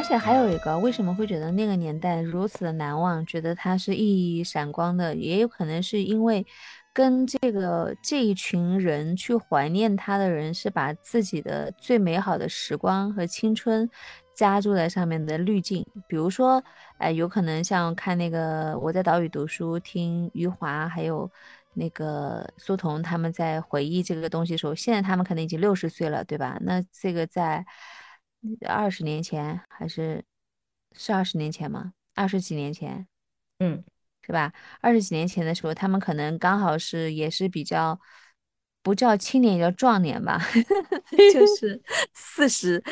[0.00, 3.24] 而且还有一个，为什么会觉得那个年代如此的难忘？
[3.26, 6.44] 觉得它是熠熠闪光的，也有可能是因为
[6.90, 13.86] 跟这个这一群人去怀念他的人，是把自己的最美好的时光和青春
[14.34, 15.86] 加注在上面的滤镜。
[16.08, 16.64] 比如说，
[16.96, 21.30] 哎，有可能像看那个我在岛屿读书，听余华还有
[21.74, 26.56] 那个苏童他们在回忆这个东西的时候，现在他们可能已经六十岁了，对吧？
[26.62, 27.62] 那这个在。
[28.66, 30.24] 二十年前还是
[30.92, 31.92] 是二十年前吗？
[32.14, 33.06] 二十几年前，
[33.58, 33.84] 嗯，
[34.22, 34.52] 是吧？
[34.80, 37.98] 二十几年前的时候，他们可能刚好是也是比较
[38.82, 40.40] 不叫青年，叫壮年吧，
[41.32, 41.82] 就 是
[42.14, 42.82] 四十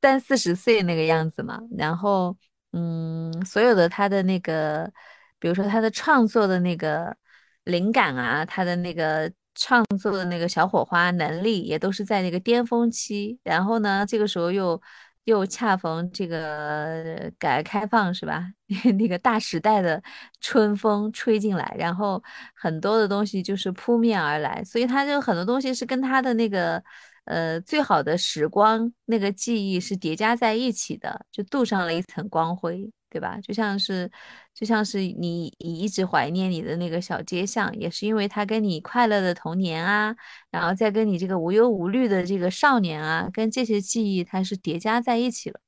[0.00, 1.60] 三四十岁那个样子嘛。
[1.76, 2.36] 然后，
[2.72, 4.92] 嗯，所有的他的那个，
[5.38, 7.16] 比如说他的创作的那个
[7.64, 9.32] 灵感啊，他的那个。
[9.62, 14.80] 创作的那个小火花能力也都是在那个巅峰期，然后呢，这个时候又
[15.24, 18.46] 又恰逢这个改革开放，是吧？
[18.98, 20.02] 那个大时代的
[20.40, 22.22] 春风吹进来，然后
[22.54, 26.82] 很多的东西就是扑面而来，所以他就很多东西是跟他的那个
[27.24, 32.90] 呃最好的时光那个记忆是叠加在一起的，就镀上了一层光辉。
[33.10, 33.38] 对吧？
[33.42, 34.10] 就像是，
[34.54, 40.14] 就像是你你一直怀念你的那个小街巷，也是因为他跟你快乐的童年啊，
[40.50, 45.60] 然后再跟你这个无忧无虑的这个少年啊，跟这些记忆它是叠加在一起了，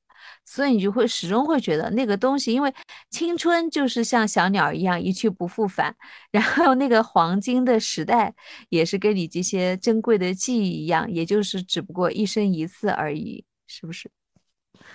[0.46, 2.72] 所以你就会始终会觉得那个东西，因为
[3.10, 5.96] 青春就是像小鸟一样一去不复返，
[6.30, 8.32] 然后那个黄金的时代
[8.68, 14.08] 也是跟你这些珍贵的记忆一样，也就是只不过一生一次而已，是不是？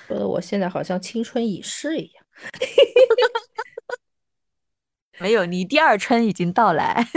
[0.07, 2.16] 说的我现在好像青春已逝一样。
[5.19, 7.07] 没有，你第二春已经到来。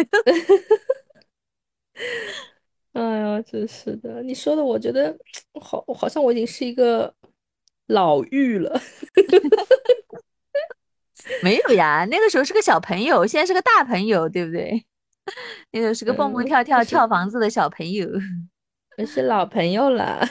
[2.93, 4.23] 哎呀，真是的！
[4.23, 5.15] 你说的，我觉得
[5.61, 7.15] 好，好像我已经是一个
[7.87, 8.81] 老妪了。
[11.43, 14.85] 没有呀，那个时候是个小朋友，现在是个大朋友，对不对？
[15.71, 18.09] 那个是个蹦蹦跳跳跳房子的小朋友，
[18.97, 20.27] 我是老朋友了。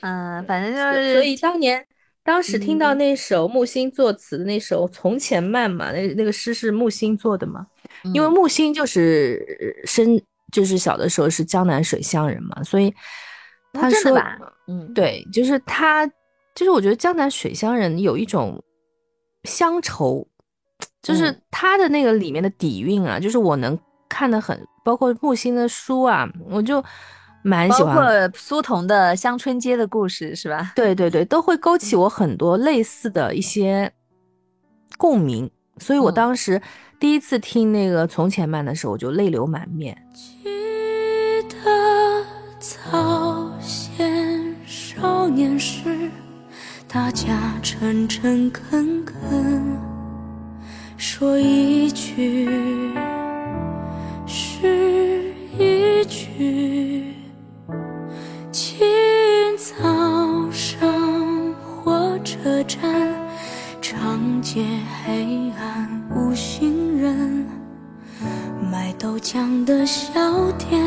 [0.00, 1.84] 嗯，反正就是，所以当年。
[2.24, 7.66] 当时听到那首木心作词的那首《从前慢》嘛，那那个诗是木心做的嘛？
[8.14, 10.20] 因为木心就是生
[10.52, 12.94] 就是小的时候是江南水乡人嘛，所以
[13.72, 14.16] 他说，
[14.68, 16.06] 嗯，对，就是他，
[16.54, 18.62] 就是我觉得江南水乡人有一种
[19.44, 20.24] 乡愁，
[21.02, 23.76] 就是他的那个里面的底蕴啊，就是我能
[24.08, 26.82] 看得很，包括木心的书啊，我就。
[27.42, 30.72] 蛮喜欢，包括苏童的《乡村街的故事》是吧？
[30.76, 33.92] 对对对，都会勾起我很多类似的一些
[34.96, 36.62] 共鸣，所以我当时
[37.00, 39.96] 第一次听那个《从前慢》的时候，我就泪流满面。
[40.14, 40.44] 记
[41.48, 42.24] 得
[42.60, 46.10] 早先少年时，
[46.86, 49.76] 大家诚诚恳恳，
[50.96, 52.48] 说一句
[54.26, 57.11] 是一句。
[59.62, 62.80] 早上火车站，
[63.80, 64.64] 长街
[65.04, 67.46] 黑暗无行人，
[68.72, 70.10] 卖豆浆的小
[70.58, 70.82] 店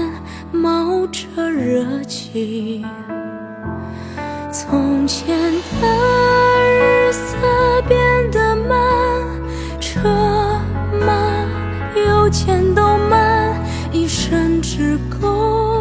[0.51, 2.85] 冒着热气。
[4.51, 5.87] 从前的
[6.67, 7.97] 日色变
[8.29, 8.77] 得慢，
[9.79, 10.09] 车
[10.99, 11.47] 马
[11.95, 13.57] 邮件都慢，
[13.93, 15.74] 一生只够。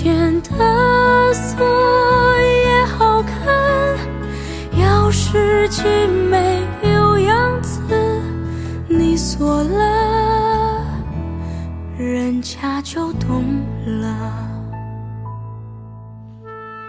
[0.00, 1.66] 前的锁
[2.40, 3.98] 也好看，
[4.74, 8.22] 钥匙精美有样子，
[8.86, 10.86] 你锁了，
[11.98, 13.42] 人家就懂
[14.00, 14.48] 了。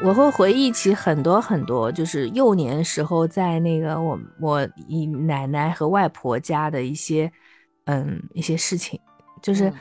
[0.04, 4.68] 我会回忆起很多很多，就是幼年时候在那个我我
[5.26, 7.32] 奶奶和外婆家的一些
[7.86, 9.00] 嗯一些事情。
[9.42, 9.74] 就是，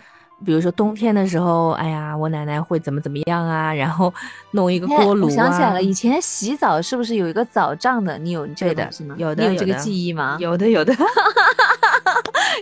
[0.45, 3.73] 比如说冬天的时候，哎呀，我奶奶会怎么怎么样啊？
[3.75, 4.13] 然后
[4.53, 5.29] 弄一个锅炉啊。
[5.29, 8.17] 我想起来了，以前洗澡是不是有一个澡帐的？
[8.19, 9.15] 你有这个吗？
[9.19, 10.37] 有的，有这个记忆吗？
[10.41, 10.95] 有的，有的。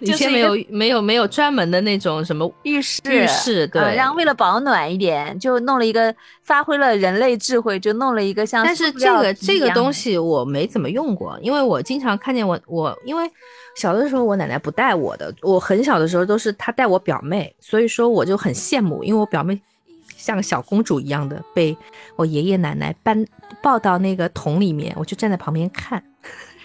[0.00, 3.82] 以前没有没有没有专门的那种什么浴室，浴室对。
[3.94, 8.64] 然后为了保暖一点，就弄了一个，发挥了人类智慧，就弄了一个像。
[8.64, 13.30] 但是这个这个东西我没怎么用过，因为我经常看见我我因为。
[13.78, 15.30] 小的时候，我奶奶不带我的。
[15.42, 19.60] 我很小的时候都是她带我表妹，所以说我就很羡慕，因为我表妹
[20.16, 21.76] 像小公主一样的被
[22.16, 23.22] 我爷爷奶奶搬
[23.60, 26.02] 抱到那个桶里面，我就站在旁边看，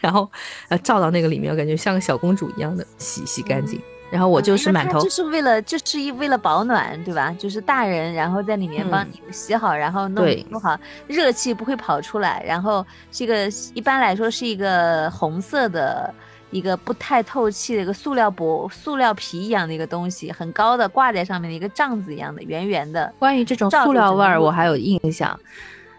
[0.01, 0.29] 然后
[0.67, 3.81] 呃照到那个里面，我感觉像个小公主一样的洗洗干净。
[4.11, 7.33] 然后我就是满头，就是为了就是一为了保暖，对吧？
[7.39, 10.77] 就是大人然后在里面帮你洗好，然后弄弄好，
[11.07, 12.43] 热气不会跑出来。
[12.45, 16.13] 然后这个一般来说是一个红色的
[16.49, 23.13] 一个不太透气的一个塑料薄塑料皮一样的一个东西，很高的挂在上面的一个帐子一样的圆圆的。
[23.17, 25.39] 关于这种塑料味儿，我还有印象。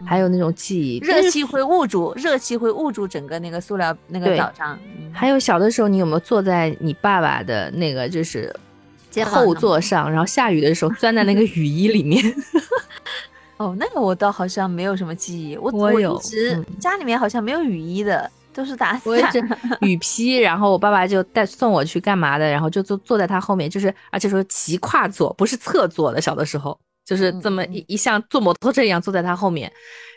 [0.05, 4.77] 还有那种记忆，热气会捂住，热气会捂住整个那个塑料那个岛上。
[5.11, 8.53] 还有小的时候，你有没有坐在你爸爸的那个就是
[9.25, 12.21] 后座上，然后下雨的时候钻在那个雨衣里面？
[13.57, 15.55] 哦，那个我倒好像没有什么记忆。
[15.55, 19.13] 我我一直家里面好像没有雨衣的，都是打伞、
[19.81, 20.35] 雨披。
[20.35, 26.19] 然后我爸爸就带送我去干嘛的，然后就坐坐在他后面，就是而且说骑跨坐，不是侧坐的。
[26.19, 26.77] 小的时候。
[27.05, 29.71] 就是这么一一像坐摩托车一样坐在他后面，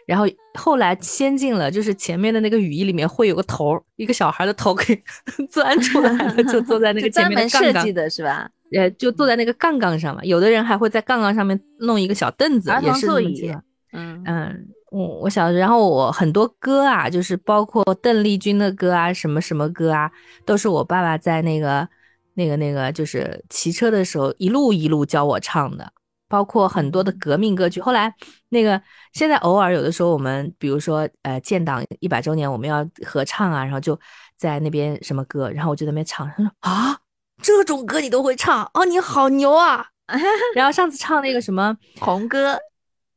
[0.07, 5.03] 然后后来先进了，就是前面的那个雨衣里面会有个头，一个小孩的头可以
[5.51, 8.49] 钻出来了，就坐在那个前面的杠杠的是吧？
[8.73, 10.25] 呃，就坐在那个杠杠上嘛。
[10.25, 13.53] 有的人还会在杠杠上面弄一个小凳子，也是座椅。
[13.93, 20.11] 嗯嗯，我我小然后我很多歌啊，就是包括邓丽君的歌啊，什么什么歌啊，
[20.45, 21.89] 都是我爸爸在那个
[22.35, 25.93] 那个那个就是骑车的时候一路一路教我唱的。
[26.29, 28.13] 包括很多的革命歌曲，后来
[28.49, 28.81] 那个
[29.13, 33.99] 现在偶尔有的时候我们比如说呃建党一百周年我们要合唱啊，然后就
[34.37, 36.99] 在那边什么歌，然后我就在那边唱，他说啊
[37.43, 39.87] 这种歌你都会唱哦，你好牛啊！
[40.55, 42.59] 然后上次唱那个什么 红歌，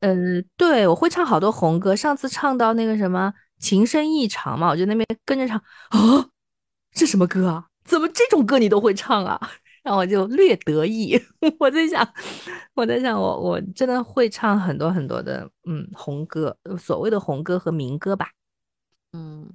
[0.01, 0.13] 呃
[0.57, 6.25] 对我会唱好多红歌，上次唱到那个什么情深意长嘛，我就那边跟着唱啊
[6.94, 7.65] 这什么歌啊？
[7.85, 9.39] 怎么这种歌你都会唱啊？
[9.83, 11.17] 然后我就略得意，
[11.59, 12.07] 我在想，
[12.73, 18.29] 我在想，我我真的会唱很多很多的，嗯，红歌，所谓的红歌和民歌吧，
[19.13, 19.49] 嗯，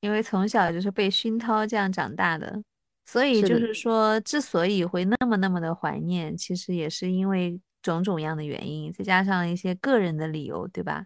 [0.00, 2.62] 因为从小就是被熏陶这样长大的，
[3.04, 11.04] 所以就是说，之所以会那么那么的怀念，其实也是因为种种样的原因，再加上一些个人的理由，对吧？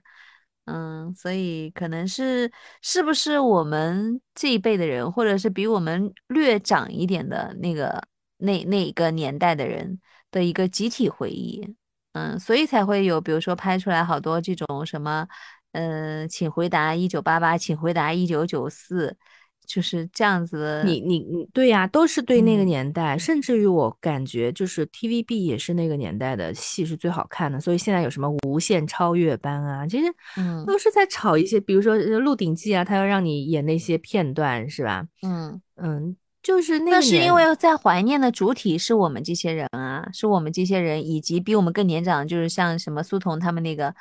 [0.66, 8.02] 嗯，所以可能是是不是我们这一辈的人，或者是比我们略长一点的那个。
[8.38, 10.00] 那那一个年代的人
[10.30, 11.74] 的一个集体回忆，
[12.12, 15.26] 嗯，所以才会有，比如说拍出来好多这种什么，
[15.72, 19.16] 呃，请回答一九八八，请回答一九九四，
[19.66, 20.82] 就是这样子。
[20.84, 35.06] 你你你，对呀，都是对那个年代，甚至于我感觉就是 TVB 也是那个年代的戏是最好看的，所以现在有什么无限超越班啊，其实嗯，都是在炒一些，比如说《鹿鼎记》啊，他要让你演那些片段，是吧？
[35.22, 36.16] 嗯嗯。
[36.44, 43.94] 就是那是因为在怀念的主体是我们这些人啊，是我们这些人，以及比我们更年长，就是像什么苏童他们那个，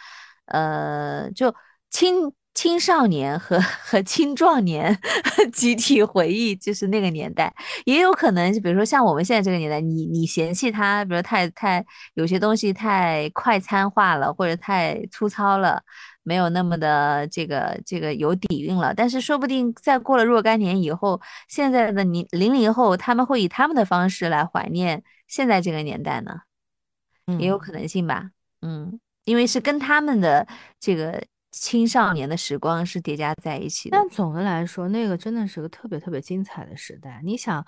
[0.48, 1.56] 呃，就
[1.90, 5.00] 青青少年和和青壮年
[5.54, 7.54] 集体回忆，就是那个年代，
[7.86, 11.86] 也有可能，比如说像我们现在这个年代，你你嫌弃他，比如太太
[12.16, 15.82] 有些东西太快餐化了，或者太粗糙了。
[16.24, 26.32] 没有那么的这个这个有底蕴了，但是说不定再过了若干年以后，现在的你零零后他们会以他们的方式来怀念现在这个年代呢，
[27.40, 28.32] 也有可能性吧。
[28.62, 30.48] 嗯，因为是跟他们的
[30.80, 31.22] 这个
[31.52, 33.98] 青少年的时光是叠加在一起的。
[33.98, 37.22] 但总的来说，那个真的是个特别特别精彩的时代。
[37.26, 37.66] 你想，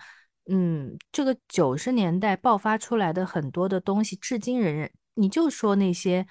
[0.50, 6.26] 嗯，这个九十年代爆发出来的很多的东西，至今仍然，你就说那些。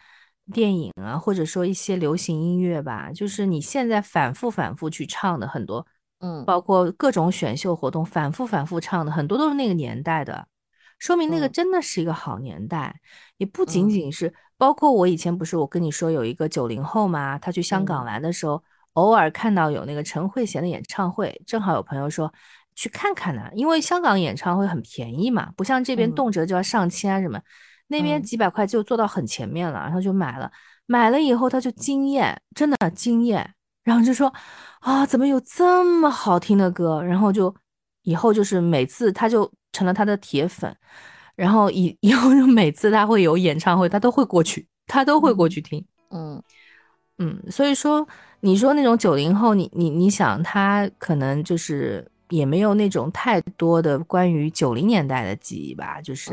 [0.53, 5.87] 电影啊，或者说一些流行音乐吧，就是你现在反复反复去唱的很多，
[6.21, 10.47] 嗯，包括各种选秀活动反复反复唱的很多都是那个年代的，
[10.99, 13.01] 说明那个真的是一个好年代。
[13.39, 22.33] 也不仅仅是，包括我以前不是我跟你说有一个九零后嘛，他去香港玩的时候，偶尔看到有那个陈慧娴的演唱会，正好有朋友说
[22.75, 27.41] 去看看呢，因为香港演唱会很便宜嘛，不像这边动辄就要上千啊什么。
[27.89, 30.51] 那边几百块就做到很前面了，然后就买了，
[30.87, 34.33] 买了以后他就惊艳，真的惊艳，然后就说
[34.81, 37.03] 啊，怎么有这么好听的歌？
[37.03, 37.55] 然后就
[38.03, 40.75] 以后就是每次他就成了他的铁粉，
[41.37, 46.43] 然后以 以后就每次他会有演唱会，他都会过去，他都会过去听，嗯
[47.19, 48.07] 嗯，所以说
[48.41, 56.33] 你说那种九零后，你你你想他可能就是也没有那种太多的关于九零年代的记忆吧，就是。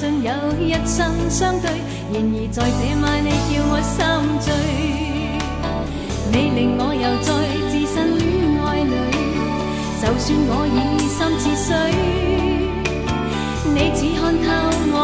[0.00, 1.68] 信有一生相对，
[2.10, 4.00] 然而在这晚你叫我心
[4.40, 4.48] 醉，
[6.32, 7.28] 你令我又再
[7.68, 8.24] 置身恋
[8.64, 8.96] 爱里，
[10.00, 11.68] 就算我已心似水，
[13.74, 14.48] 你只看透
[14.90, 14.96] 我，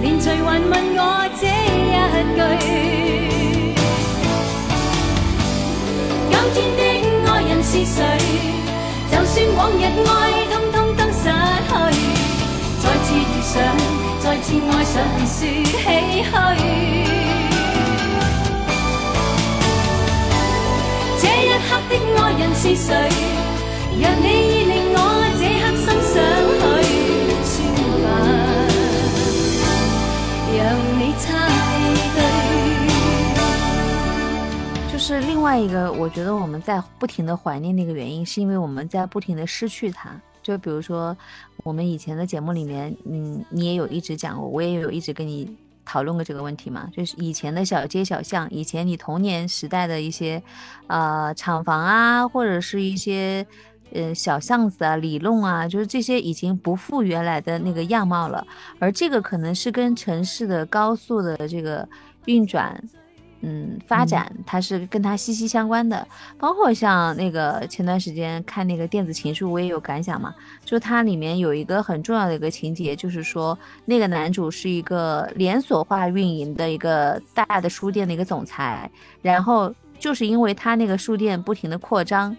[0.00, 1.00] 连随还问我
[1.38, 1.92] 这一
[2.32, 2.40] 句。
[6.54, 8.00] 今天的爱人是谁？
[9.12, 10.08] 就算往日爱
[10.50, 11.28] 通通都失
[11.68, 11.70] 去，
[12.80, 13.54] 再次遇上，
[14.26, 15.62] 再次爱上，别说唏嘘。
[21.20, 22.88] 这一刻的爱人是谁？
[23.92, 24.98] 若你已令我
[25.38, 26.12] 这刻心想
[26.82, 26.84] 去，
[27.46, 27.54] 算
[28.02, 28.04] 吧，
[30.58, 30.58] 让
[30.98, 31.24] 你猜
[32.16, 32.18] 对。
[34.92, 40.10] 就是另外一个，我觉得我们在不停的怀念的一个原因，是因为我们在不停的失去它。
[40.42, 41.16] 就比如说，
[41.66, 45.52] 我们以前的节目里面，嗯，你也有一直讲过，我也有一直跟你
[45.84, 46.88] 讨论过这个问题嘛。
[46.96, 50.40] 就是以前的小街小巷，以前你童年时代的一些，
[50.86, 53.44] 呃，厂房啊，或者是一些，
[53.92, 58.46] 呃，小巷子啊、里弄啊，就是这些已经不复原来的那个样貌了。
[58.78, 61.88] 而这个可能是跟城市的高速的这个
[62.26, 62.80] 运转。
[63.48, 66.04] 嗯，发展它是跟它息息相关的，
[66.36, 70.34] 包括像那个前段时间看那个电子情书，我也有感想嘛。
[70.64, 78.90] 就它里面有一个很重要的一个情节，就是说那个男主是一个连锁化运营的一个大的书店的一个总裁，
[79.22, 82.36] 然后就是因为他那个书店不停的扩张。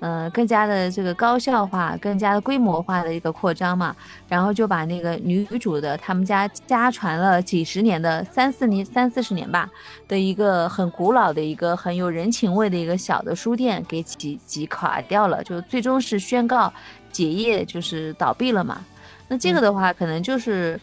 [0.00, 3.94] 呃，更加的这个高效化，更加的规模化的一个扩张嘛，
[4.28, 9.68] 然后就把那个女主的他们家家传了几十年的三四年三四十年吧
[10.06, 16.72] 的一个很古老的一个很有人情味的一个小的书店给挤挤垮掉了，就最终是宣告
[17.10, 18.80] 结业，就是倒闭了嘛。
[19.26, 20.74] 那这个的话，可能就是。
[20.76, 20.80] 嗯，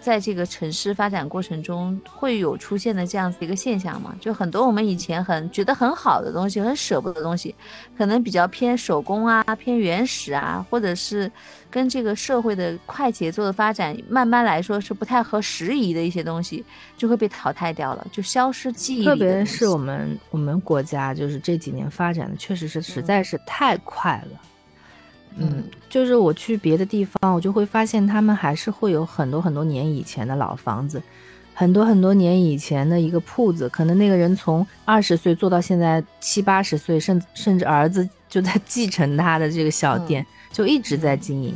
[0.00, 4.14] 在这个城市发展过程中，会有出现的这样子一个现象嘛？
[4.20, 7.54] 就很多我们以前很觉得很好的东西，很舍不得的东西，
[7.96, 11.30] 可能比较偏手工啊、偏原始啊，或者是
[11.70, 16.64] 跟这个社会的快节奏的发展，慢慢来说是不太合时宜的一些东西，
[16.96, 19.04] 就会被淘汰掉了，就消失记忆。
[19.04, 24.40] 特别是我们我们国家，就是这几年发展的确实是实在是太快了。
[25.38, 31.02] 嗯，就是我去别的地方，我就会发现他们还是会有很多很多年以前的老房子，
[31.52, 41.54] 很多很多年以前的一个铺子，可能那个人从二十岁做到现在七八十岁，甚甚至儿子 就在继承他的这个小店，就一直在经营。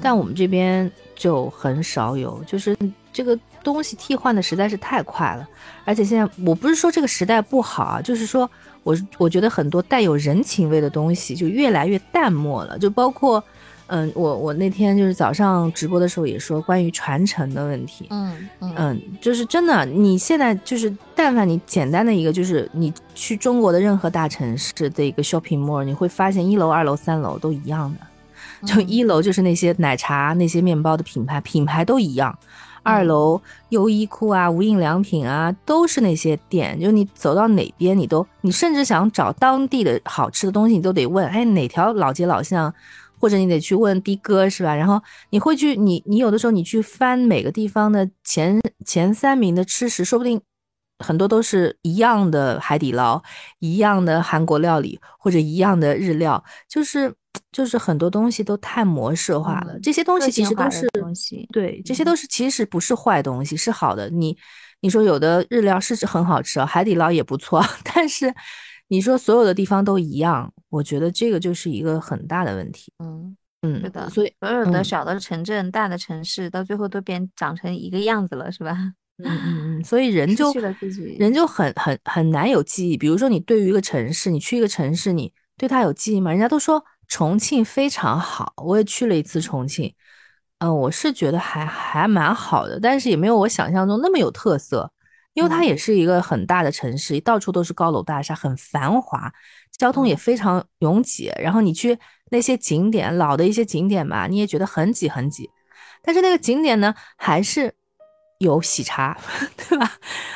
[0.00, 2.76] 但我们这边就很少有，就是
[3.12, 5.48] 这个东西替换的实在是太快了，
[5.84, 8.48] 而且现在我不是说这个时代不好啊，就是说。
[8.82, 13.42] 我我觉得很多带有人情味的东西就越来越淡漠了，就包括，
[13.86, 18.48] 嗯，我我那天就是早上直播的时候也说关于传承的问题，嗯。
[18.60, 32.36] 嗯，就是真的，你现在就是但凡你简单的一个就是你去中国的任何大城市的一个 shopping mall，你会发现一楼、二楼、三楼都一样的，就一楼就是那些奶茶、那些面包的品牌，品牌都一样。
[32.82, 36.78] 二楼优衣库啊，无印良品啊，都是那些店。
[36.80, 42.72] 就你走到哪边，你都你甚至想找当地的好吃的东西，你都得问，哎，哪条老街老巷，
[43.18, 44.74] 或者你得去问的哥，是吧？
[44.74, 50.40] 然后你会去，你你有的时候你去翻每个地方的前前三名的吃食，说不定
[50.98, 53.22] 很多都是一样的海底捞，
[53.60, 57.14] 一样的韩国料理，或者一样的日料，就是。
[57.50, 60.88] 就是很多东西都太模式化了，这些东西其实都是
[61.52, 64.08] 对，这些都是其实不是坏东西，是好的。
[64.10, 64.36] 你
[64.80, 67.62] 你说有的日料是很好吃啊，海底捞也不错，
[67.94, 68.32] 但是
[68.88, 72.92] 你说所有的地方都一样，我觉得这个就是一个很大的问题。
[72.98, 78.76] 嗯嗯，是的，所以所有的小的城镇、大的城市到最后都变长成一个样子了，是吧？
[79.22, 80.52] 嗯嗯嗯，所以人 就
[81.18, 82.96] 人就很很很难有记忆。
[82.96, 86.30] 比如说你对于一个城市，你去一个城市，你对它有记忆吗？
[86.30, 86.82] 人家都说。
[87.12, 89.94] 重庆非常好，我也去了一次重庆，
[90.60, 94.90] 嗯，我是觉得还还蛮好的，但是也没有我想象中那么有特色，
[95.34, 99.30] 因为它也是一个很大的城市，到处都是高楼大厦，很繁华，
[99.76, 101.30] 交通也非常拥挤。
[101.38, 101.98] 然后你去
[102.30, 105.50] 那些景点，老的一些景点吧，你也觉得很挤很挤，
[106.02, 107.74] 但是那个景点呢，还是。
[108.42, 109.16] 有喜茶，
[109.56, 109.90] 对吧？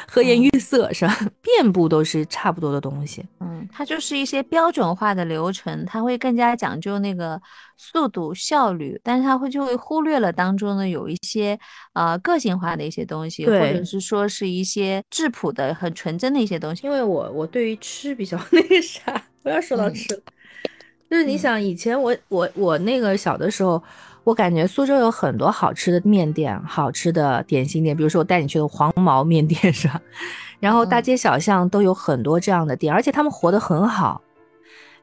[0.09, 1.15] 和颜悦色是吧？
[1.43, 3.25] 遍布都是差不多的东西。
[3.41, 7.41] 嗯，它就是一些标准化的流程，它会更加讲究那个
[7.77, 11.59] 速度效率，但是它会就会忽略了当中呢有一些
[11.93, 16.87] 呃个性化的一些东西，或者是说是一些质朴的、很纯真的一些东西。
[16.87, 20.21] 因为我我对于吃比较 那个啥，不要说到吃了，
[21.11, 23.83] 就是你想以前我我我那个小的时候。
[24.27, 30.01] 我感觉苏州有很多好吃的面店、好吃的点心店，比如说我带你去的黄毛面店 是吧？
[30.59, 34.21] 然后大街小巷都有很多这样的店，而且他们活得很好。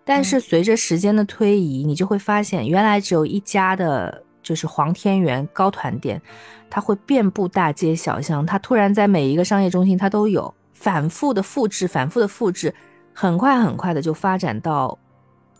[0.03, 6.21] 但是随着时间的推移，你就会发现，原来只有一家的，就是黄天元高团店，
[6.69, 12.75] 它会遍布大街小巷，它突然在每一个商业中心它都有，反复的复制，反复的复制，
[13.13, 14.99] 很快很快的就发展到。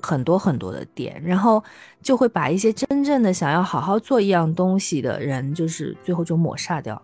[0.05, 1.63] 很多很多的店，然后
[2.01, 7.01] 就会把一些真正的想要好好做一样东西的人，就是最后就抹杀掉。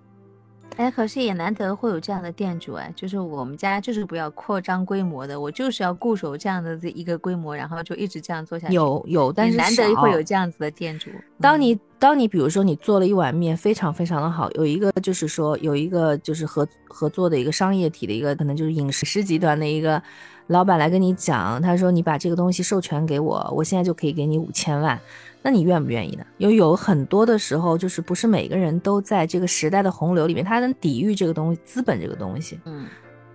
[0.75, 8.73] 哎，可是也难得会有这样的店主哎，就是我们家就是不要扩张规模的，我就是要固守这样的这一个规模，然后就一直这样做下去。
[8.73, 11.09] 有有，但是难得会有这样子的店主。
[11.41, 20.01] 当你当你比如说你做了一碗面非常非常的好，有一个就是说有一个就是合合作的一个商业体的一个可能就是饮食集团的一个。
[20.49, 24.99] 老板来跟你讲，他说你把这个东西授权给我，我现在就可以给你五千万，
[25.41, 26.25] 那你愿不愿意呢？
[26.37, 32.59] 因为有很多的时候，就是不是每个人都在这个时代的洪流里面，他能抵御这个东西，资本这个东西。
[32.65, 32.85] 嗯，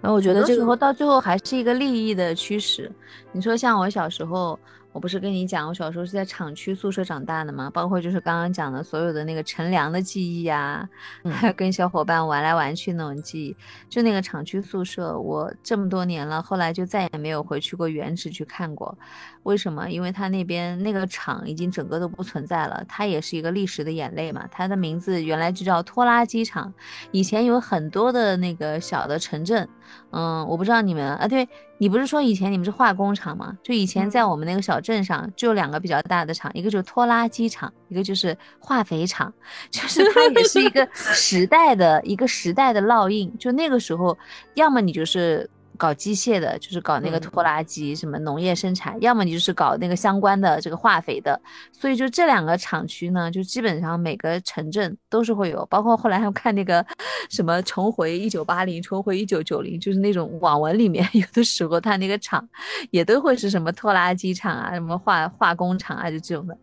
[0.00, 2.90] 然后我觉得这个到最后还是一个利益的驱使。
[3.32, 4.58] 你说像我小时候。
[4.94, 7.68] 我不是跟你讲，我小时候是在厂区宿舍长大的吗？
[7.68, 10.88] 包括就是刚刚讲的所有的那个乘凉的记忆呀，
[11.34, 13.56] 还有跟小伙伴玩来玩去那种记忆。
[13.88, 18.96] 就那个厂区宿舍，我这么多年了，后来就再也没有回去过原址去看过。
[19.44, 19.88] 为什么？
[19.88, 22.84] 因为它那边那个厂已经整个都不存在了。
[22.88, 24.46] 它也是一个历史的眼泪嘛。
[24.50, 26.72] 它的名字原来就叫拖拉机厂。
[27.12, 29.68] 以前有很多的那个小的城镇。
[30.10, 31.46] 嗯，我不知道你们啊，对
[31.76, 33.56] 你不是说以前你们是化工厂吗？
[33.62, 39.32] 就以前在我们那个小镇上就有两个比较大的厂，一个就是拖拉机厂，一个就是化肥厂，
[39.70, 43.30] 就是它也是一个时代的一个时代的烙印。
[43.38, 44.16] 就那个时候，
[44.54, 45.48] 要么你就是。
[45.76, 51.40] 搞机械的，就是搞那个拖拉机，什么农业生产；要么你就是搞那个相关的这个化肥的。
[51.72, 55.66] 所以就这两个厂区呢，就基本上每个城镇都是会有。
[55.66, 56.84] 包括后来还看那个
[57.30, 62.48] 什么重回一九八零，重回一九九零，就是那种网文里面， 有的时候他那个厂
[62.90, 66.56] 也都会是什么拖拉机厂啊，什么化化工厂啊，就这种的，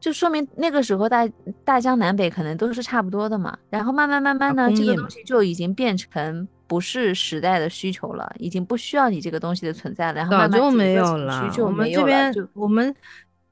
[0.00, 1.28] 就说明那个时候大
[1.64, 3.58] 大江南北可能都是差不多的嘛。
[3.68, 6.48] 然后慢慢慢慢呢，这个东西就已经变成。
[6.70, 10.20] 不是时代的需求了，已经不需要你这个东西的存在了。
[10.20, 11.52] 然后早就没有了。
[11.58, 12.94] 我们这边，我们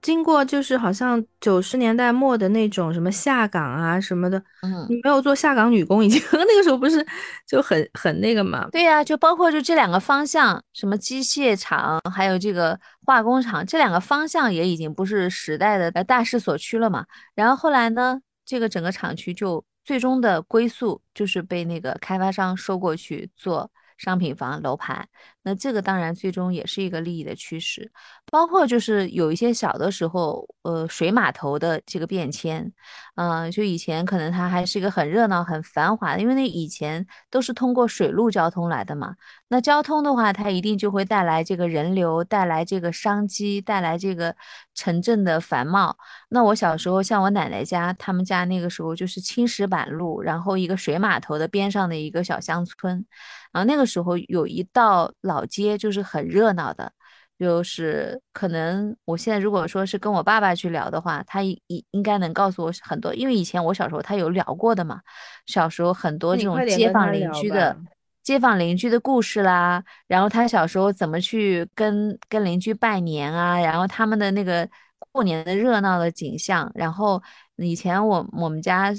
[0.01, 7.05] 经过就是好像九十年代末的那种什么下岗啊什么的，嗯，你没有做下岗女工，已经 那个时候不是
[7.45, 8.69] 就很很那个嘛？
[8.71, 17.05] 对呀，就包括就这两个方向，什么机械厂还有这个化工厂，这两个方向也已经不是时代的大势所趋了嘛。
[17.35, 19.65] 然后后来呢，这个整个厂区就。
[19.89, 25.07] 最终的归宿就是被那个开发商收过去做商品房楼盘，
[25.43, 27.91] 那这个当然最终也是一个利益的趋势。
[28.31, 32.73] 包括就是有一些小的时候，呃，水码头的这个变迁，
[33.17, 39.17] 嗯，就以前可能它还是一个很热闹、很繁华的，因为那以前都是通过水路交通来的嘛。
[39.49, 44.37] 那交通的话，它一定就会带来这个人流，带来这个商机，带来这个
[44.75, 45.97] 城镇的繁茂。
[46.29, 53.07] 那我小时候，像我奶奶家，他们家那个时候就是青石板路，然后一个水码头的边上的一个小乡村，
[53.53, 56.93] 然后那个时候有一道老街，就是很热闹的。
[57.39, 61.57] 就是可能，我现在如果说是跟我爸爸去聊的话，他应
[61.93, 65.01] 应该能告诉我很多，因为以前我小时候他有聊过的嘛。
[65.47, 67.77] 小时候很多这种街坊邻居的
[68.25, 74.69] 街坊邻居的故事啦，然后他小时候怎么去跟跟邻居拜年啊，然后他们的那个
[75.13, 77.23] 过年的热闹的景象，然后。
[77.61, 78.93] 以前我我们家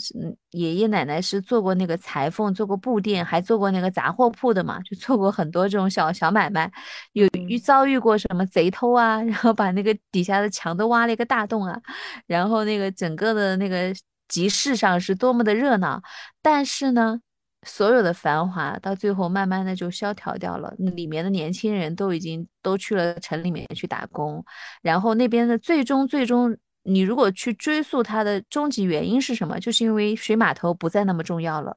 [0.49, 6.69] 爷爷奶奶是做过那个裁缝，做过布店，还做过那个杂货铺的嘛，就做过很多这种小小买卖。
[7.13, 11.79] 有遇遭遇过什么贼偷啊，然后把那个底下的墙都挖了一个大洞啊，
[12.27, 13.95] 然后那个整个的那个
[14.27, 16.01] 集市上是多么的热闹。
[16.41, 17.21] 但是呢，
[17.63, 24.43] 所有的繁华到最后慢慢的就萧条掉了，那里面的年轻人都已经都去了城里面去打工，
[24.81, 26.57] 然后那边的最终最终。
[26.83, 31.75] 你如果去追溯它的终极原因是什么，就是因为水码头不再那么重要了，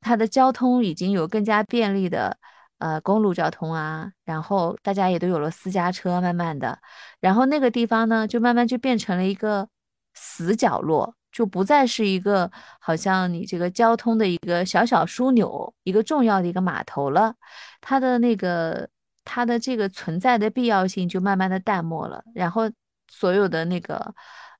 [0.00, 2.36] 它的交通已经有更加便利的
[2.78, 6.78] 呃公路交通啊，然后大家也都有了私家车，慢慢的，
[7.20, 9.66] 然后那个地方呢就慢慢就变成了一个
[10.12, 17.34] 死角落，就不再是一个好像你这个交通的一个小小枢纽，一个重要的一个码头了，
[17.82, 18.88] 它的那个
[19.24, 22.70] 它的这个存在的必要性就慢慢的淡漠了，然后
[23.08, 24.14] 所有的那个。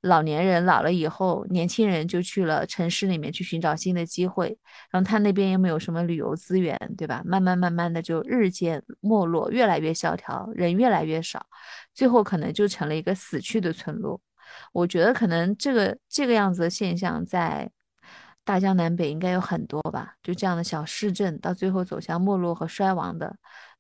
[0.05, 4.55] 老年人老了以后，年轻人就去了城市里面去寻找新的机会，
[4.91, 7.23] 然后他那边又没有什么旅游资源，对吧？
[7.25, 11.47] 慢慢慢慢的就日渐没落，越来越萧条，人越来越少，
[11.95, 14.21] 最后可能就成了一个死去的村落。
[14.73, 17.71] 我觉得可能这个这个样子的现象在
[18.45, 23.35] 大江南北应该有很多吧，就这样的小市镇到最后走向没落和衰亡的，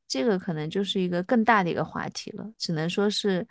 [0.08, 3.46] 这个可能就是一个更大的一个话题了，只能说是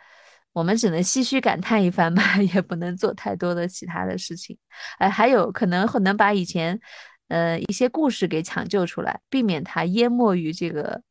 [0.52, 4.56] 我们只能唏嘘感叹一番吧， 也不能做太多的其他的事情。
[4.98, 6.78] 哎，还有可能能把以前
[7.28, 11.02] 呃一些故事给抢救出来，避免它淹没于这个。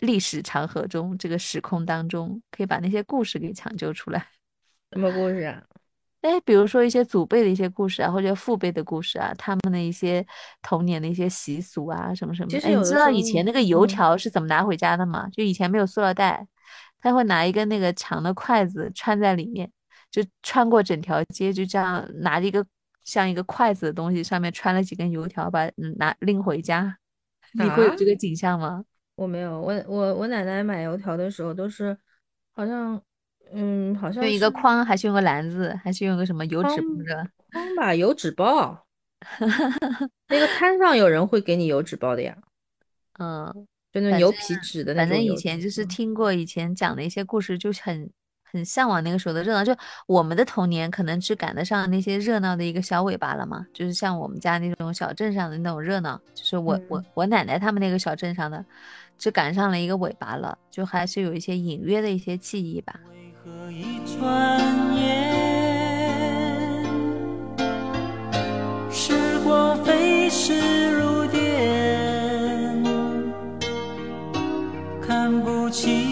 [0.00, 4.26] 历史长河中，这个时空当中，可以把那些故事给抢救出来。
[4.92, 5.62] 什么故事啊？
[6.22, 10.26] 哎，比如说一些祖辈的一些故事啊，或者父辈的故事啊，他们的一些
[10.60, 12.48] 童年的一些习俗啊，什么什么。
[12.48, 15.28] 其实你知道以前那个油条是怎么拿回家的吗？
[15.30, 16.44] 就以前没有塑料袋，
[16.98, 19.70] 他会拿一根那个长的筷子穿在里面，
[20.10, 22.66] 就穿过整条街，就这样拿着一个
[23.04, 26.98] 像一个筷子的东西，上面穿了几根油条，把拿拎回家。
[27.52, 28.84] 你会有这个景象吗？
[29.14, 31.96] 我没有，我我我奶奶买油条的时候都是，
[32.52, 33.00] 好像，
[33.52, 36.76] 嗯，好像用一个筐，还是用个篮子，还是用个什么油纸包？
[37.52, 38.86] 筐吧，油纸包。
[40.28, 42.36] 那个摊上有人会给你油纸包的呀。
[43.18, 45.10] 嗯，就那牛皮纸的那种。
[45.10, 48.10] 反正以前就是听过以前讲的一些故事，就很。
[48.48, 58.64] 很向往那个时候的热闹，就我们的童年可能只赶得上那些热闹的一个小尾巴了嘛，就是像我们家那种小镇上的那种热闹，就是我我我奶奶他们那个小镇上的，
[59.18, 62.98] 只赶上了一个尾巴了，就还是有一些隐约的一些记忆吧。
[68.90, 72.82] 时光飞逝如电，
[75.06, 76.05] 看不清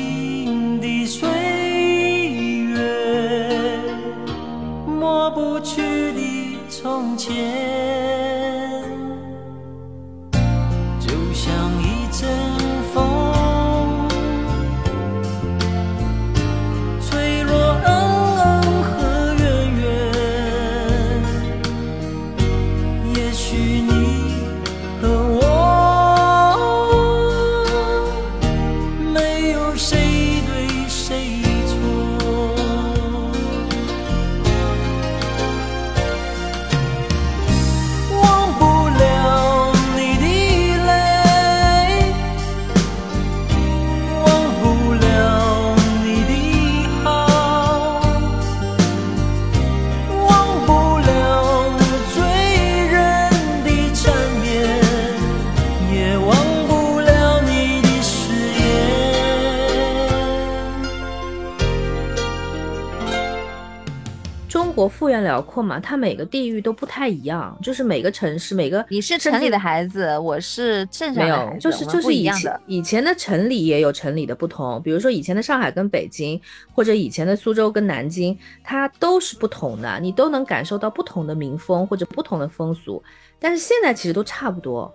[64.94, 68.84] 幅员辽阔嘛，它每个地域都不太一样，就是每个城市每个。
[68.88, 76.40] 你是城里的孩子，我是镇上的孩子，没有，就是就是以前以前的城里也有城里的不同，比如说以前的上海跟北京，
[76.72, 83.02] 或者以前的苏州跟南京，它都是不同的，你都能感受到不同的民风或者不同的风俗，
[83.40, 84.94] 但是现在其实都差不多。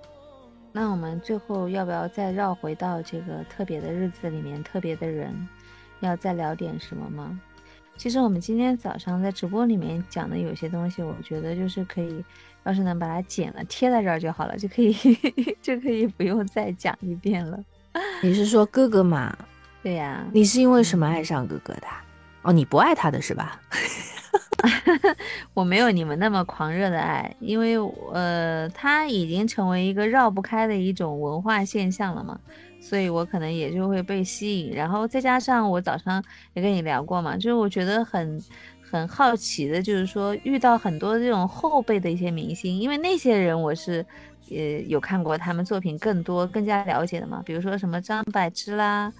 [0.71, 5.35] 那我们最后要不要再绕回到这个特别的日子里面，特别的人，
[5.99, 7.37] 要再聊点什么吗？
[7.99, 12.23] 其实我们今天早上在直播里面讲的有些东西，我觉得就是可以，
[12.63, 14.93] 要是能把它剪了贴在这儿就好了，就可以
[15.61, 17.59] 就可以不用再讲一遍了。
[18.23, 19.37] 你是说哥哥吗？
[19.83, 20.25] 对呀。
[20.31, 21.87] 你是因为什么爱上哥哥的？
[22.43, 23.59] 哦，你不爱他的是吧？
[25.53, 27.77] 我没有你们那么狂热的爱，因为
[28.13, 32.39] 呃，他已经成为一个绕不开的一种文化现象了嘛。
[32.81, 38.41] 所以我可能也就会被吸引，然后再加上我早上也跟你聊过嘛，就是我觉得很
[38.81, 44.03] 很好奇的，就是说遇到很多这种后辈的一些明星，因为那些人我是
[44.49, 49.11] 呃有看过他们作品更多更加了解的嘛，比如说什么张柏芝啦，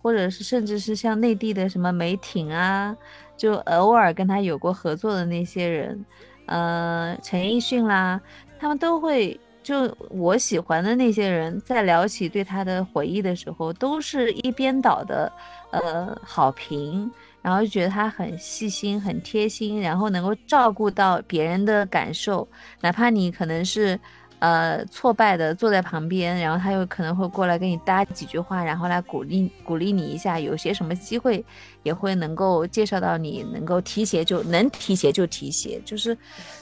[0.00, 2.96] 或者是甚至是像内地的什么梅婷啊，
[3.36, 6.04] 就偶尔跟他有过合作的那些人，
[6.44, 8.20] 呃陈奕迅啦，
[8.58, 9.40] 他们都会。
[9.66, 15.32] 就我喜欢的那些人，在聊起对他的回忆的时候，都是一边倒的，
[15.72, 17.10] 呃，好评，
[17.42, 22.46] 然后觉得他很细心、很贴心，然后能够照顾到别人的感受，
[22.80, 23.98] 哪怕你可能是，
[24.38, 31.44] 呃，挫败的坐在旁边，然后他又可能会过来跟你搭几句话，然后来鼓励鼓励你一下，有些什么机会
[31.82, 36.16] 也会能够介绍到你，能够提携就能提携就提携，就是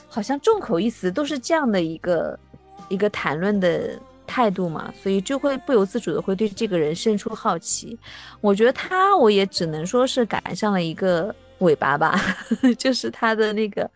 [0.07, 2.39] 好像众口一词都是这样的一个。
[2.89, 7.97] 一个谈论的态度嘛，所以就会不由自主的会对这个人生出好奇。
[8.41, 12.19] 我觉得他，我也只能说是赶上了一个尾巴吧，
[12.77, 13.89] 就是他的那个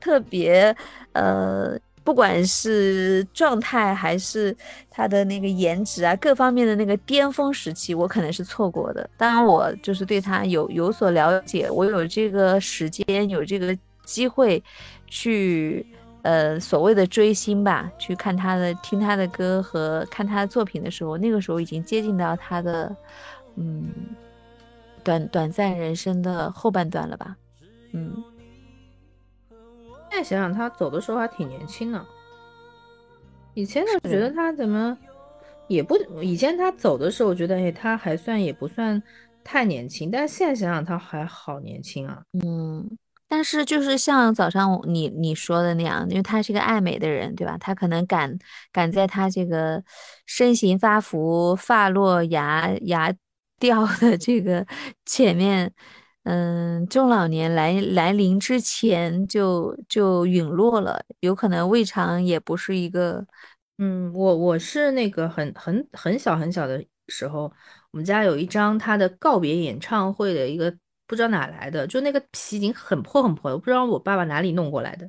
[0.00, 0.74] 特别
[1.12, 4.54] 呃不管是状态还是
[4.90, 9.08] 他的那个颜值啊，各方面的那个巅峰时期，我可能是错过的。
[9.16, 14.62] 当然，我就是对他有有所了解，我有这个时间，有这个机会
[15.06, 15.86] 去。
[16.26, 22.96] 呃，所谓的追星吧，去看他的、听他的歌和看他的作品的时候，那个时候已经接近到他的，
[23.54, 23.88] 嗯，
[25.04, 27.36] 短短暂人生的后半段了吧，
[27.92, 28.12] 嗯。
[30.10, 32.04] 现在想想，他走的时候还挺年轻的。
[33.54, 34.98] 以前我，觉得他怎么
[35.68, 39.00] 也不，以前他走的时候，我觉得哎，他还算也不算
[39.44, 42.98] 太年轻，但是现在想想，他还好年轻啊，嗯。
[43.28, 47.56] 但是就是像早上你你说的那样，因为他是个爱美的人，对吧？
[47.58, 48.38] 他可能赶
[48.72, 49.82] 赶在他这个
[50.26, 53.12] 身形发福、发落牙牙
[53.58, 54.64] 掉的这个
[55.04, 55.72] 前面，
[56.24, 63.26] 嗯，中老年来来临之前就就陨落了，有可能胃肠也不是一个，
[63.78, 67.52] 嗯，我我是那个很很很小很小的时候，
[67.90, 70.72] 我们家有一张他的告别演唱会的一个。
[71.06, 75.08] 不知道哪来的，就那个皮已经很破很破了，我不知道我爸爸哪里弄过来的。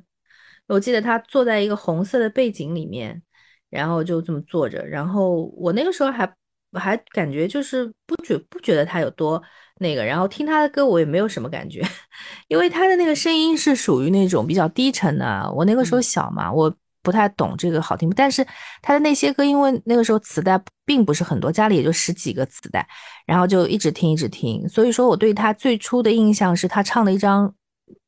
[0.66, 3.22] 我记得他坐在一个红色的背景里面，
[3.70, 4.84] 然后就这么坐着。
[4.86, 6.30] 然后我那个时候还
[6.72, 9.42] 还感觉就是不觉不觉得他有多
[9.78, 11.82] 那个，然后听他的歌我也没有什么感觉，
[12.48, 15.50] 因为他的那个声音是属于那种比较低沉的。
[15.56, 16.74] 我那个时候小嘛，我。
[17.02, 18.46] 不太懂这个好听，但是
[18.82, 22.86] 他的那些歌，因为那个时候磁带并不是很多，家里也就十几个磁带，
[23.26, 24.68] 然后就一直听一直听。
[24.68, 27.54] 所以说我对他最初的印象是他唱了一张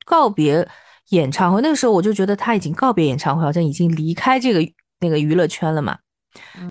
[0.04, 0.66] 告别
[1.10, 4.60] 演唱会，那个时候我就觉得他已经告别演唱会，好像已经离开这个
[5.00, 5.96] 那个娱乐圈了嘛，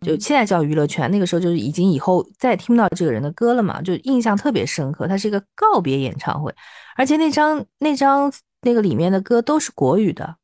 [0.06, 5.08] 就现在叫娱乐圈，那个时候就是已经以后再听不到这个人的歌了嘛，就印象特别深刻。
[5.08, 6.54] 他是一个告别演唱会，
[6.96, 10.36] 而且那张那张那个里面的歌都是国语的。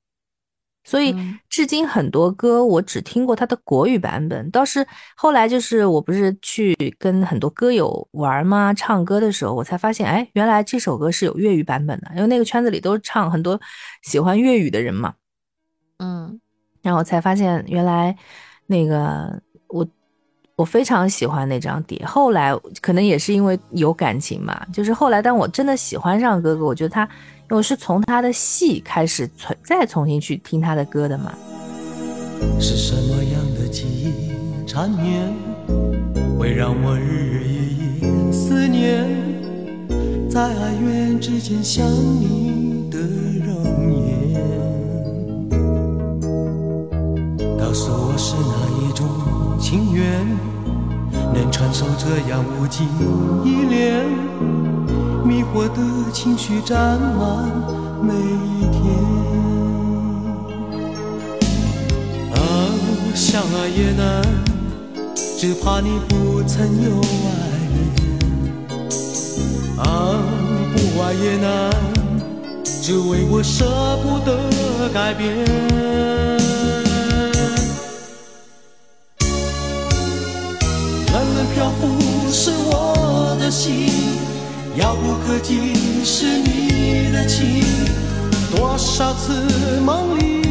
[0.85, 1.15] 所以，
[1.49, 4.51] 至今很多歌我只听过他的国语版本。
[4.51, 8.71] 倒是后来，就是我不是去跟很多歌友玩吗？
[8.71, 12.11] 唱歌的时候，我才发现，哎，原来这首歌是有粤语版本的。
[12.15, 13.59] 因为那个圈子里都唱很多
[14.03, 15.15] 喜欢粤语的人嘛。
[15.97, 16.39] 嗯，
[16.83, 18.15] 然后才发现，原来
[18.67, 19.87] 那个我
[20.55, 22.05] 我非常喜欢那张碟。
[22.05, 27.09] 后来可能也是因为有感情嘛，就是后来当我真的喜欢上哥哥，我觉得他。
[27.49, 31.31] 我是从他的戏开始，重再重新去听他的歌的嘛。
[32.59, 34.31] 是什么样的记忆
[34.65, 35.31] 缠绵，
[36.39, 37.59] 会让我日日夜
[38.01, 39.07] 夜思念，
[40.27, 42.97] 在爱怨之间想你的
[43.45, 44.41] 容颜。
[47.59, 49.07] 告诉我是哪一种
[49.59, 50.25] 情缘，
[51.33, 52.87] 能承受这样无尽
[53.45, 54.03] 依恋。
[55.25, 55.81] 迷惑的
[56.13, 57.49] 情绪占满
[57.99, 58.83] 每一天。
[62.31, 62.37] 啊，
[63.15, 64.21] 想爱也难，
[65.15, 67.33] 只怕你不曾有爱
[67.73, 67.77] 恋。
[69.79, 69.83] 啊，
[70.75, 71.49] 不爱也难，
[72.63, 73.65] 只为我舍
[74.03, 74.29] 不得
[74.93, 75.25] 改变。
[81.11, 81.81] 冷冷漂浮
[82.31, 83.89] 是我的心。
[84.77, 87.61] 遥不可及是你的情，
[88.53, 90.41] 多少次梦里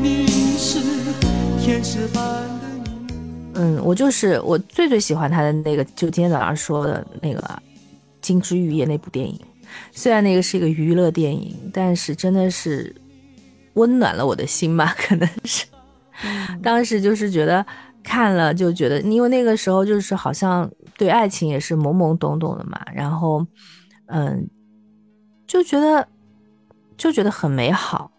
[0.00, 0.26] 你
[0.56, 0.78] 是
[1.60, 2.22] 天使般
[2.60, 3.06] 的你。
[3.54, 7.40] 嗯，我就是我最最喜欢他的那个，就今天早上说的那个
[8.20, 9.36] 《金枝玉叶》那部电影。
[9.90, 12.94] 虽然那个是一个娱乐电影，但是真的是
[13.74, 14.94] 温暖了我的心吧？
[14.96, 15.64] 可能是，
[16.62, 17.66] 当时就是觉得
[18.04, 20.70] 看了就觉得，因为那个时候就是好像。
[20.98, 23.46] 对爱情也是懵懵懂懂的嘛，然后，
[24.06, 24.48] 嗯，
[25.46, 26.08] 就觉得
[26.96, 28.10] 就觉得很美好，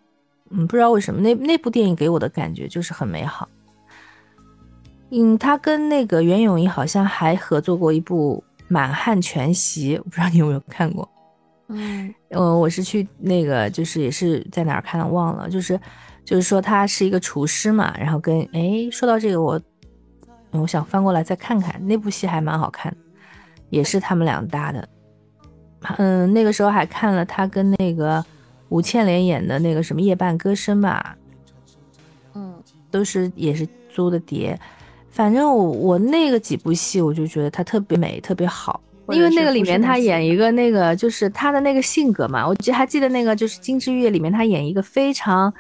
[0.52, 3.50] 嗯，不知道为什么那那部电影给我的感觉就是很美好。
[5.10, 11.10] 嗯，他跟那个袁咏仪好像还合作过一部《满汉全席》，我不知道你有没有看过。
[11.70, 15.80] 嗯，呃，我是去那个就是也是在哪儿看忘了，就是
[16.24, 19.60] 就是说他是一个厨师嘛，然后跟哎说到这个我。
[20.52, 22.96] 我想翻过来再看看那部戏，还蛮好看，
[23.70, 24.88] 也是他们俩搭的。
[25.98, 28.24] 嗯，那个时候还看了他跟那个
[28.70, 31.16] 吴倩莲演的那个什么《夜半歌声》吧，
[32.34, 32.56] 嗯，
[32.90, 34.60] 都是也是租的碟。
[35.10, 38.82] 反正我我那个几部戏，我就觉得他特别美，特别好。
[39.10, 42.46] 因为那个里面他演一个那个，就是他的那个性格嘛。
[42.46, 45.54] 我记还记得那个就是《金枝玉叶》里面他演一个非常，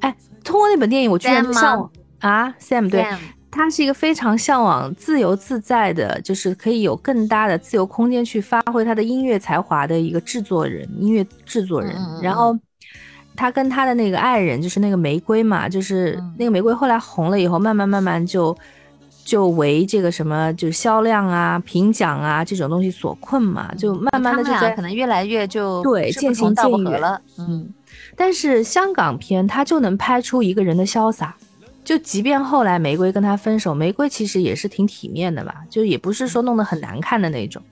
[0.00, 3.04] 哎，通过那本电影我居然就向往啊，Sam 对。
[3.50, 11.96] 他是一个非常向往自由自在的，就是可以有更大的自由空间去发挥他的音乐才华的一个制作人，音乐制作人。
[12.22, 12.56] 然后
[13.34, 18.56] 他跟他的那个爱人，就是那个玫瑰嘛，就是嗯那个玫瑰后来红了以后，慢慢慢慢就
[19.24, 27.20] 就为这个什么就是销量啊、评奖啊这种东西所困嘛，就慢慢的就在他可能越来越就对渐行渐远了。
[27.38, 27.68] 嗯
[28.16, 31.36] 但是香港片他就能拍出一个人的潇洒，
[31.88, 37.62] 就即便后来玫瑰跟他分手，玫瑰其实也是挺体面的吧，就也不是说弄得很难看的那种。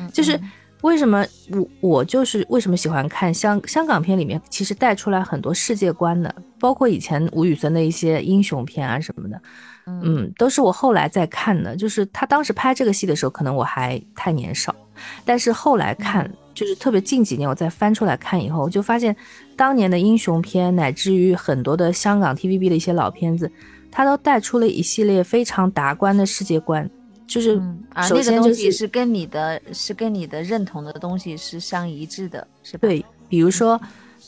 [0.00, 9.42] 嗯，就是嗯为什么我我就是为什么喜欢看香香港片里面，其实带出来很多世界观的，包括以前吴宇森的一些英雄片啊什么的，
[9.84, 11.76] 嗯嗯，都是我后来在看的。
[11.76, 14.74] 就是他当时拍这个戏的时候，可能我还太年少，
[15.22, 19.14] 但是后来看，就是特别近几年我再翻出来看以后，我就发现
[19.56, 23.50] 当年的英雄片，乃至于很多的香港 TVB 的一些老片子，
[23.90, 26.88] 它都带出了一系列非常达观的世界观。
[27.26, 32.86] 就是嗯，而首那个东西是跟你的是跟你的认同的东西是相一致的，是吧？
[32.86, 33.80] 对，比如说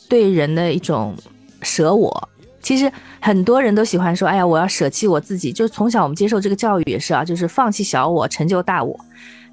[0.09, 1.15] 对人的一种
[1.63, 2.29] 舍我。
[2.61, 5.53] 其实很多人都喜欢说，哎呀，我要舍弃我自己。
[5.53, 8.99] 就是从小我们接受这个教育也是啊，就是放弃小我，成就大我。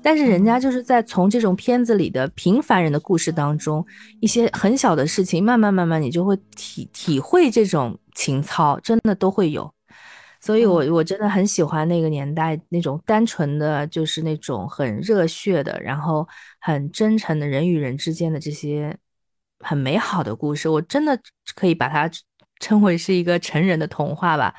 [0.05, 3.83] 但是人家就是在从这种片子里的平凡人的故事当中，
[4.19, 9.73] 一些很小的事情，慢慢慢慢你就会体体会这种情操，真的都会有。
[10.39, 16.27] 所以我，我真的很喜欢那个年代那种单纯的，就是那种很热血的，然后
[16.59, 18.95] 很真诚的人与人之间的这些
[19.61, 20.69] 很美好的故事。
[20.69, 21.19] 我真的
[21.55, 22.07] 可以把它
[22.59, 24.53] 称为是一个成人的童话吧。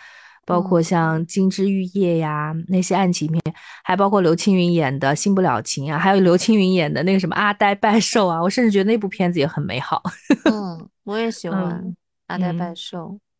[0.47, 3.43] 包括像《金枝玉叶》呀，那些爱情片，
[3.85, 10.01] 还包括刘青云演的《新不了情》啊，还有刘青云演的那个什么《阿呆拜寿》啊，我甚至觉得那部片子也很美好。
[10.51, 11.91] 嗯，我也喜欢嗯
[12.29, 12.99] 《阿呆拜嗯寿》。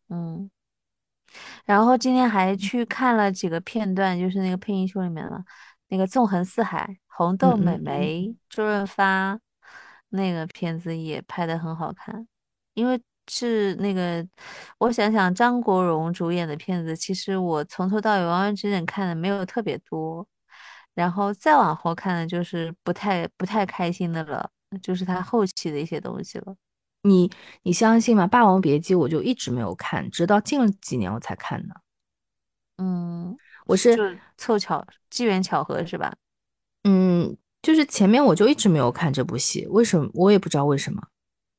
[0.09, 0.51] 嗯，
[1.65, 5.43] 然后今天还去看了几个片段，就是那个配音秀里面了，
[5.87, 9.39] 那个《纵横四海》，红豆美嗯嗯眉、周润发
[10.09, 12.27] 那个片子也拍的很好看，
[12.73, 14.25] 因为是那个，
[14.77, 20.25] 我想想张国荣主演的片子，其实我从头到尾完完整整看的没有特别多，
[20.93, 24.49] 然后再往后看的就是不太不太开心的了，
[24.81, 26.55] 就是他后期的一些东西了。
[27.03, 27.29] 你
[27.63, 28.23] 你相信吗？
[28.27, 31.75] 《霸王别姬》我就一直没有看，直到近几年我才看的。
[32.77, 33.35] 嗯，
[33.65, 36.15] 我是凑巧机缘巧合是吧？
[36.83, 41.01] 嗯，就是前面我就一直没有看这部戏，为什么我也不知道为什么。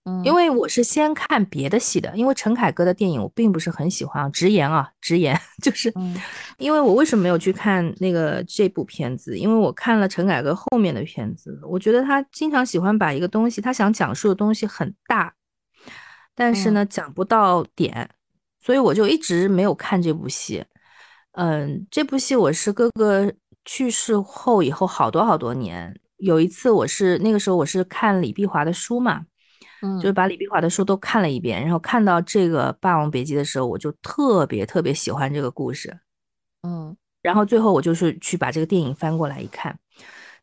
[0.04, 6.16] 嗯，因为我是先看别的戏的，因为陈凯歌的电影我并不是很喜欢啊，直言啊，直言 就是嗯
[6.58, 9.36] 因为我为什么没有去看那个这部片子？
[9.36, 15.34] 因为我看了陈凯歌后面的片子，我觉得他经常喜欢把一个东西，他想讲述的东西很大，
[16.34, 18.08] 但是呢讲不到点，
[18.60, 20.64] 所以我就一直没有看这部戏。
[21.32, 23.32] 嗯，这部戏我是哥哥
[23.64, 29.24] 去世后以后好多好多年，有一次我是那个时候我是看李碧华的书嘛。
[29.82, 35.98] 嗯，就是把李碧华的书都看了一遍，然后看到这个《霸王别姬》的时候，我就特别特别喜欢这个故事。
[36.62, 39.76] 嗯然后最后我就是去把这个电影翻过来一看，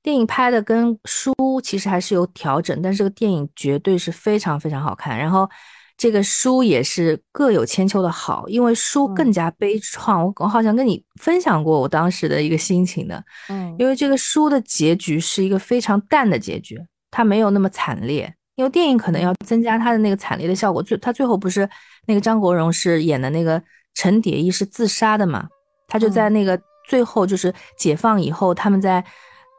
[0.04, 5.18] 电影拍的跟书其实还是有调整，但是这个电影绝对是非常非常好看。
[5.18, 5.50] 然后
[5.98, 10.26] 这个书也是各有千秋的好，因为书更加悲怆。
[10.26, 18.36] 我我好像跟你分享过我当时的一个心情的，嗯因为这个书的结局是一个非常淡的结局，它没有那么惨烈。
[18.56, 21.70] 因为电影可能要增加它的那个惨烈的效果，最他最后不是
[22.08, 23.62] 那个张国荣是演的那个
[23.94, 25.48] 陈蝶衣是自杀的嘛？
[25.88, 29.04] 他就在那个最后就是解放以后，他们在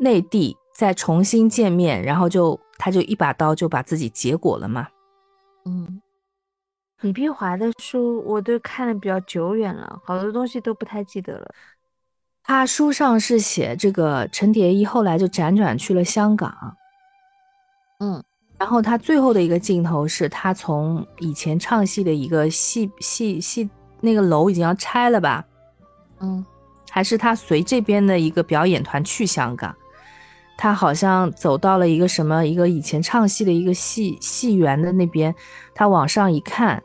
[0.01, 4.89] 内地再重新见面，然后就他就一把刀就把自己结果了嘛。
[5.65, 6.01] 嗯，
[7.01, 11.55] 李碧华的书我都看的比较久远了，好多东西都不太记得了。
[12.43, 16.77] 他书上是写这个陈蝶衣后来就辗转去了香港，
[17.99, 18.23] 嗯
[18.59, 23.69] 然后他最后的一个镜头是他从以前唱戏的一个戏戏戏
[24.01, 25.45] 那个楼已经要拆了吧，
[26.21, 26.45] 嗯
[26.91, 29.75] 还是他随这边的一个表演团去香港，
[30.57, 35.35] 他好像走到了一个什么一个以前唱戏的一个戏戏园的那边，
[35.75, 36.83] 他往上一看，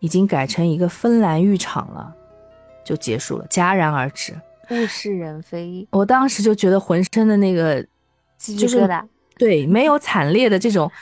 [0.00, 2.14] 已经改成一个芬兰浴场了，
[2.84, 4.38] 就结束了，戛然而止。
[4.70, 7.82] 物是人非，我当时就觉得浑身的那个
[8.36, 9.04] 鸡就是皮疙瘩。
[9.40, 10.92] 对，没有惨烈的这种，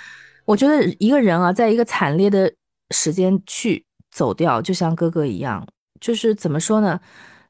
[0.44, 2.48] 我觉得一个人啊，在一个惨烈的
[2.94, 5.66] 时间去走掉，就像哥哥一样，
[6.00, 7.00] 就是怎么说呢，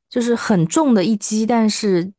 [0.08, 2.10] 就是很重的一击，但是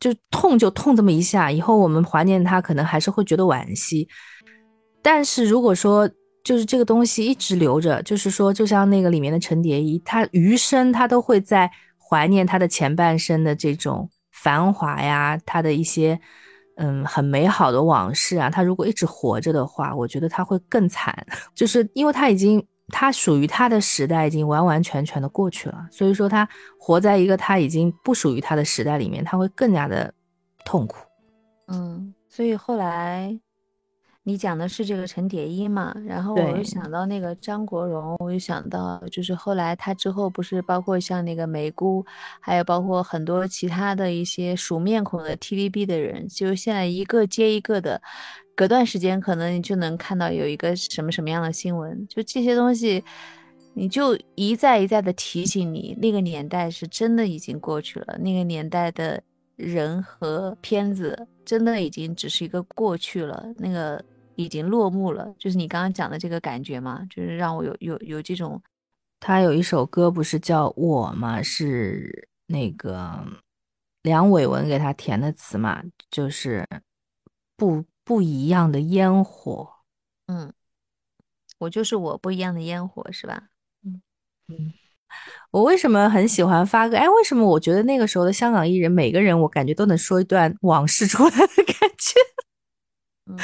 [0.00, 4.08] 就痛就痛这么一下，以后我们怀念他，可能还是会觉得惋惜。
[5.02, 6.08] 但是如果说
[6.42, 16.18] 就是这个东西一直留着，就是说，就像那个里面的陈蝶衣，他余生他都会在怀念他的前半生的这种繁华呀，他的一些。
[16.76, 21.14] 嗯，很美好的往事啊，他如果一直活着的话，我觉得他会更惨，
[21.54, 26.48] 就是因为他已经他属于他的时代已经完完全全的过去了，所以说他
[26.78, 30.12] 活在一个他已经不属于他的时代里面，他会更加的
[30.64, 30.98] 痛苦。
[31.68, 33.36] 嗯，所以后来
[34.26, 42.04] 你讲的是这个陈蝶衣嘛，然后我又想到那个张国荣，我又想到就是后来他之后不是包括像那个梅姑，
[42.40, 48.02] 还有包括很多其他的一些熟面孔的 TVB 的人，就是现在一个接一个的，
[48.56, 53.04] 隔段时间可能你就能看到有一个什么什么样的新闻，就这些东西。
[53.78, 59.22] 你就一再一再的提醒你，那个年代是真的已经过去了，那个年代的
[59.54, 64.02] 人和片子真的已经只是一个过去了，那个
[64.36, 65.34] 已经落幕了。
[65.38, 68.62] 就是你刚刚讲的这个感觉嘛，就是让我有有有这种，
[69.18, 71.42] 他有一首歌不是叫我吗？
[71.42, 73.26] 是那个
[74.02, 76.64] 梁伟文给他填的词嘛，就是
[77.56, 79.68] 不不一样的烟火。
[80.26, 80.52] 嗯，
[81.58, 83.48] 我就是我不一样的烟火，是吧？
[83.84, 84.02] 嗯
[84.48, 84.72] 嗯
[85.52, 86.96] 我为什么很喜欢发哥？
[86.96, 92.20] 哎，为什么我觉得那个时候的香港艺人，每个人我感觉都能说一段往事出来的感觉？
[93.30, 93.38] 嗯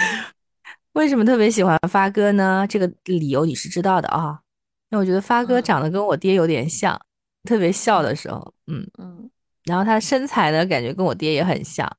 [0.93, 2.67] 为什么特别喜欢发哥呢？
[2.69, 4.39] 这个理由你是知道的啊。
[4.91, 7.01] 因为我觉得发哥嗯长得跟我爹有点像，
[7.45, 9.31] 特别笑的时候，嗯，嗯
[9.65, 11.91] 然后他身材呢，感觉跟我爹也很像，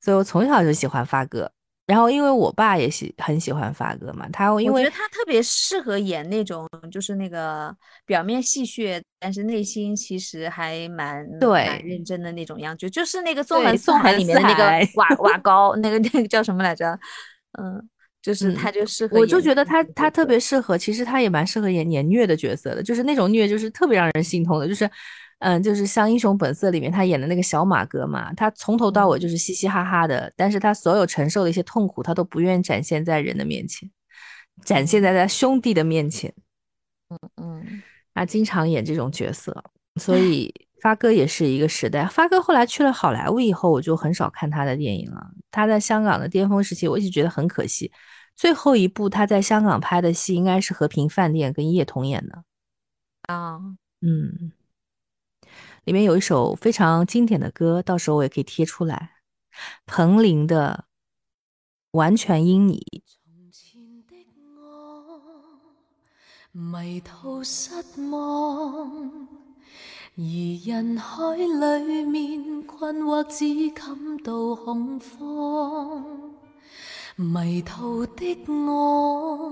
[0.00, 1.50] 所以我从小就喜欢发哥。
[1.84, 7.72] 然后因为我爸也喜很喜欢发哥嘛，他因为我觉得他特别适合演那种，就是那个
[8.04, 16.98] 表面戏谑，但是内心其实还蛮对认真的那种样子，就是那个纵对横纵横里面的那个海瓦瓦高，那个那个叫什么来着？
[17.58, 17.88] 嗯，
[18.26, 24.90] 就是嗯他就适合我就觉得他他特别适合，其实他也蛮适合演演虐的角色的，就是那种虐就是特别让人心痛的，就是，
[25.38, 33.88] 嗯，就是像《英雄本色》里面他演的那个小马哥嘛，他从头到尾就是嘻嘻哈哈的，但是他所有承受的一些痛苦，他都不愿意展现在人的面前，
[34.64, 36.34] 展现在他兄弟的面前，
[37.10, 39.62] 嗯嗯他经常演这种角色，
[40.00, 40.52] 所以
[40.82, 42.04] 发哥也是一个时代。
[42.06, 45.24] 发哥后来去了好莱坞以后，我就很少看他的电影了。
[45.50, 47.90] 他在香港的巅峰时期，我一直觉得很可惜。
[48.36, 52.44] 最后一部他在香港拍的戏应该是《和平饭店》跟叶童演的，
[53.22, 53.58] 啊，
[54.02, 54.52] 嗯，
[55.84, 59.12] 里面有一首非常经典的歌，到时候我也可以贴出来，
[59.86, 60.84] 彭羚的
[61.98, 62.86] 《完全因你》。
[63.08, 65.58] 从前的我
[66.52, 67.70] 迷途失
[68.10, 69.28] 望，
[70.14, 70.22] 而
[70.66, 76.34] 人海里面困惑，只感到恐慌。
[77.18, 79.50] 迷途的我？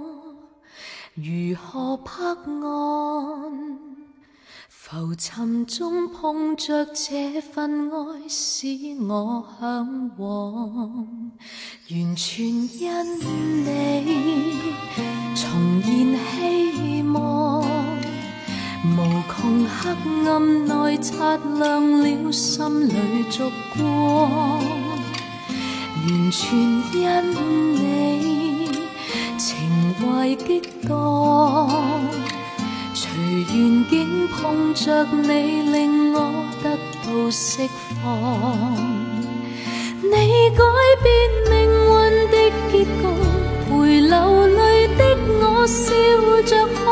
[1.14, 3.78] 如何拍岸？
[4.68, 8.66] 浮沉中碰着这份爱，使
[9.08, 9.42] 我？
[9.58, 11.06] 向往，
[11.90, 13.18] 完全因
[13.64, 14.60] 你
[15.34, 24.60] 重現希望，无穷黑暗内擦亮了心里烛光，
[26.06, 26.42] 完全
[26.92, 27.02] 因
[27.72, 27.82] 你
[29.38, 30.88] 情懷激盪。
[32.94, 33.00] 隨
[33.54, 36.18] 緣境碰着你，令我
[36.62, 37.68] 得到釋
[38.02, 38.02] 放。
[40.02, 40.10] 你
[40.50, 40.62] 改
[41.02, 41.06] 變
[41.50, 41.52] 命
[41.88, 41.92] 運
[42.30, 42.36] 的
[42.70, 43.02] 結局，
[43.64, 44.12] 陪流
[44.48, 44.58] 淚
[44.98, 45.00] 的
[45.40, 45.82] 我笑
[46.44, 46.82] 着看。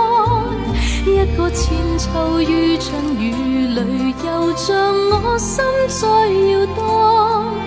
[1.05, 1.07] 一
[1.37, 1.61] 個千
[1.99, 2.89] 秋於春
[3.21, 3.23] 雨
[3.69, 4.71] 裏，又像
[5.11, 6.01] 我心在
[6.51, 7.62] 搖盪。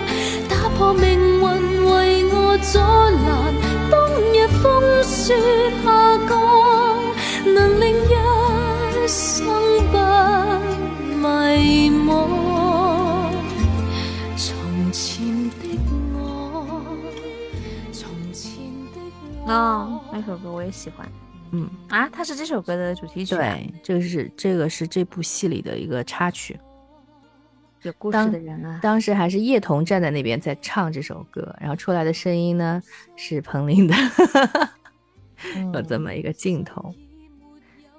[0.76, 1.42] 打破命运
[1.86, 3.56] 为我阻拦，
[3.90, 3.98] 冬
[4.34, 5.34] 日风雪
[5.86, 6.36] 下降，
[7.54, 9.48] 能令一生
[9.90, 9.98] 不
[11.16, 12.28] 迷惘。
[14.36, 15.80] 从前的
[16.14, 16.76] 我，
[17.94, 18.52] 从前
[18.94, 19.00] 的
[19.46, 19.54] 我。
[19.54, 21.10] 哦，那首歌我也喜欢
[21.52, 26.60] 嗯，啊，它是这首歌的主题曲、啊，对，这个是这个是这部戏里的一个插曲。
[27.88, 32.82] 有故事的人啊，当时还是叶童站在那边在唱这首歌，然后出来的声音呢
[33.16, 33.96] 是彭羚的，
[35.74, 36.94] 有这嗯么一个镜头。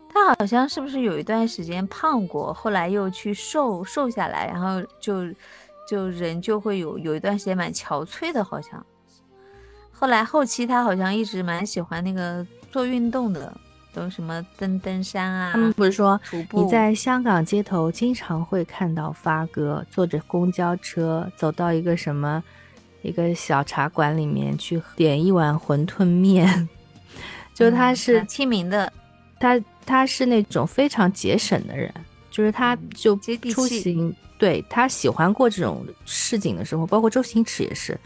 [0.09, 5.25] 他好像是不是有一段时间胖过，后来又去瘦瘦下来，然后就
[5.89, 8.85] 就人就会有有一段时间蛮憔悴的，好像。
[9.93, 13.55] 后来后期他好像一直蛮喜欢那个做运动的，
[13.97, 16.21] 都什么登登山啊，他们不是说
[16.53, 22.45] 你在香港街头经常会看到发哥坐着公交车走到一个什么
[23.01, 26.69] 一个小茶馆里面去点一碗馄饨面，
[27.55, 28.93] 就他嗯是、蛮亲民的，
[29.41, 31.91] 他他是那种非常节省的人，
[32.31, 33.17] 就是他嗯就
[33.51, 37.99] 出行，对他喜欢过这种市井的生活，包括周星驰也是。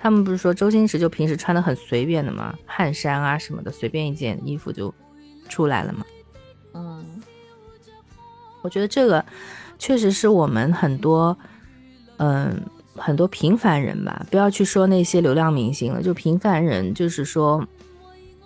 [0.00, 4.94] 他们不是说周星驰就平时穿的很随便的嘛，汗衫啊什么的，随便一件衣服就
[5.48, 6.04] 出来了嘛。
[6.74, 7.04] 嗯，
[8.62, 9.24] 我觉得这个
[9.78, 11.36] 确实是我们很多，
[12.18, 12.60] 嗯，
[12.94, 17.66] 很多平凡人吧，不要去说那些流量明星了，就平凡人，就是说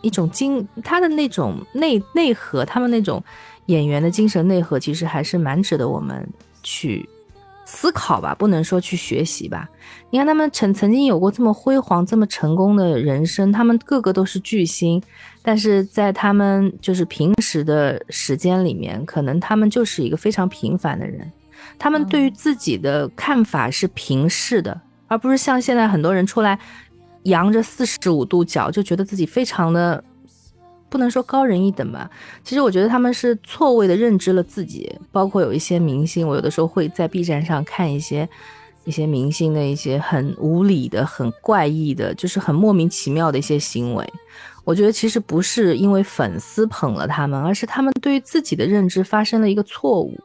[0.00, 3.22] 一种精，他的那种内内核，他们那种
[3.66, 6.28] 演员的精神内核，其实还是蛮值得我们
[6.62, 7.08] 去
[7.74, 9.66] 思考吧，不能说去学习吧。
[10.10, 15.02] 你看他们曾曾经有过这么辉煌、这么成功的人生，他们个个都是巨星。
[15.42, 21.32] 但是在他们就是平时的时间里面，可能他们就是一个非常平凡的人。
[21.78, 26.58] 他们对于自己的看法是平视的，而不是像现在很多人出来
[27.22, 30.04] 扬着四十五度角，就觉得自己非常的
[30.92, 32.08] 不能说高人一等吧。
[32.44, 34.94] 其实我觉得他们是错位的认知了自己。
[35.10, 38.28] 包括有一些明星，我有的时候会在 B 站上看一些
[38.84, 44.12] 一些明星的一些很无理的、很怪异的，就是很莫名其妙的一些行为。
[44.64, 50.16] 我觉得其实不是因为粉丝捧了他们，而是他们对于自己的认知发生了一个错误。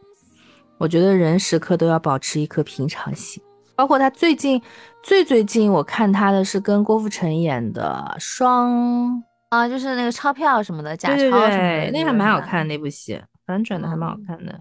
[0.77, 3.41] 我觉得人时刻都要保持一颗平常心。
[3.75, 4.59] 包括他最近
[5.03, 14.59] 最最近，我看他的是跟郭富城演的双啊，就是那个钞票什么的，假钞什么的，那还蛮好看那部戏，反转的还蛮好看的。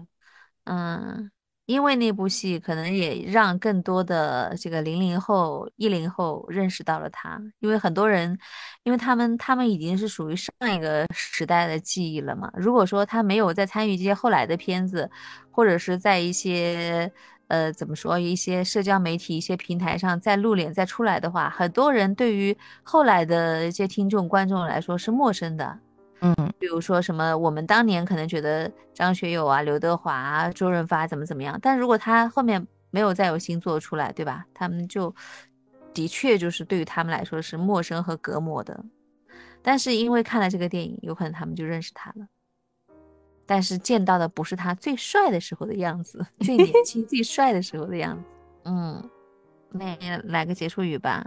[0.65, 1.29] 嗯。
[1.67, 8.39] 因为那部戏可能也让更多的这个零零后、一零后认识到了他，因为很多人，
[8.83, 12.49] 因为他们他们已经是属于上一个时代的记忆了嘛。
[12.55, 15.11] 如果说他没有再参与这些后来的片子，
[15.51, 17.11] 或者是在一些
[17.47, 25.79] 呃怎么说一些社交媒体、一些平台上再露脸再出来的话，很多人对于后来的一些听众观众来说是陌生的。
[26.21, 34.43] 嗯，比如说什么，我们当年可能觉得张学友啊、刘德华啊、周润发怎么怎么样，但如果他后面没有再有新作出来，对吧？
[34.53, 35.13] 他们就
[35.93, 38.83] 的确就是对于他们来说是陌生和隔膜的。
[39.61, 42.25] 但是因为看了这个电影，有可能他们就认识他了。
[43.47, 48.23] 但是见到的不是他最帅的时候的样子，最年轻、 最帅的时候的样子。
[48.65, 49.09] 嗯，
[49.71, 51.25] 那来个结束语吧。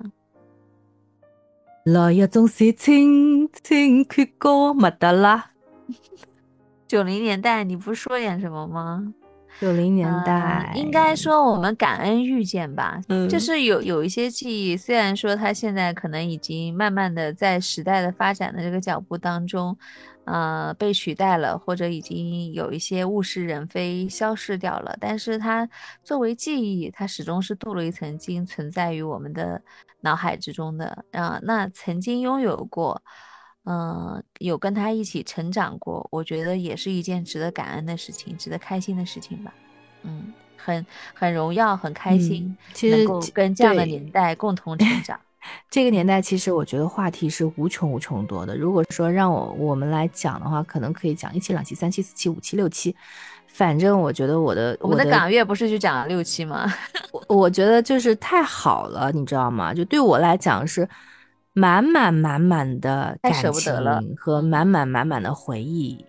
[1.85, 5.53] 来日总是清清缺歌，麦得啦。
[6.87, 9.15] 九零年代，你不是说点什么吗？
[9.59, 13.01] 九零年代，应该说我们感恩遇见吧。
[13.09, 19.77] 嗯，就是有有一些记忆，虽然说它现在可能已经慢慢的在时代的发展的这个脚步当中。
[20.31, 24.97] 呃，被取代了，或者已经有一些物是人非，消失掉了。
[25.01, 25.69] 但是它
[26.05, 29.61] 作为记忆，它始终是镀了一层金，存在于我们的
[30.03, 31.05] 脑海之中的。
[31.11, 33.03] 啊，那曾经拥有过，
[33.65, 39.53] 嗯，有跟他一起成长过，我觉得也是一件值得感恩的事情，值得开心的事情吧。
[40.05, 45.19] 嗯，很很荣耀，很开心，能够跟这样的年代共同成长。
[45.71, 48.57] 这个年代，其实我觉得话题是无穷无穷多的。
[48.57, 52.95] 如果说让我我们来讲的话，可能可以讲一期、两期、三期、四期、五期、六期。
[53.47, 56.73] 反正我觉得我的我们的港乐不是就讲了六期吗？
[57.13, 59.75] 我我觉得就是太好了，你知道吗？
[59.75, 60.89] 就对我来讲是
[61.53, 66.05] 满满满满的感情和满满满满的回忆。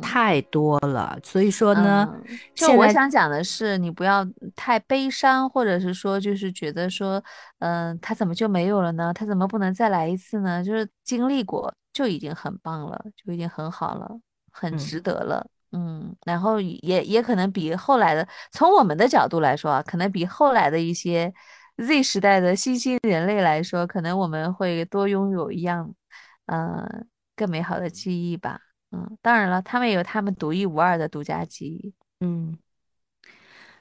[0.00, 2.08] 太多了，所以说呢，
[2.54, 7.22] 就我想讲的是，你不要太悲伤，或者是说，就是觉得说，
[7.58, 9.12] 嗯，他怎么就没有了呢？
[9.14, 10.62] 他怎么不能再来一次呢？
[10.62, 14.10] 就是经历过就已经很棒了，就已经很好了，
[14.52, 16.14] 很值得了，嗯。
[16.24, 21.32] 然后也也可能比后来的，从我们的角度来说啊，可能比后来的一些
[21.78, 25.94] Z 时代的新兴人类来说，可能我们会多拥有一样，
[26.46, 28.60] 嗯，更美好的记忆吧。
[28.94, 31.92] 嗯，当然了，他们也有他们独一无二的独家记忆。
[32.20, 32.56] 嗯，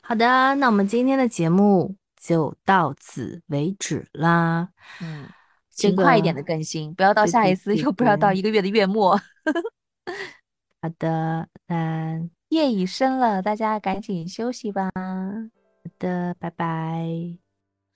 [0.02, 4.70] 好的，那我们今天的节目就到此为止啦。
[5.02, 5.30] 嗯，
[5.70, 9.16] 尽快一点的更新，不要到下一次又不要到一个月的月末。
[10.82, 14.90] 好的，那夜已深了，大家赶紧休息吧。
[14.96, 17.38] 好的，拜拜。